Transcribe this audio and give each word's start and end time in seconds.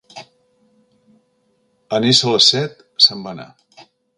En 1.99 2.07
ésser 2.13 2.33
les 2.39 2.49
set, 2.55 2.83
se'n 3.07 3.23
va 3.29 3.37
anar. 3.39 3.49